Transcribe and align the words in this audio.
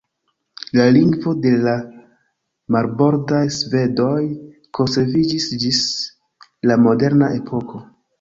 La 0.77 0.85
lingvo 0.93 1.33
de 1.41 1.49
la 1.65 1.73
marbordaj 2.75 3.41
svedoj 3.57 4.15
konserviĝis 4.79 5.47
ĝis 5.65 5.83
la 6.71 6.79
moderna 6.87 7.29
epoko. 7.37 7.83